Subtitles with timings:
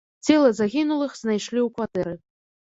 [0.27, 2.17] Целы загінулых знайшлі ў кватэры.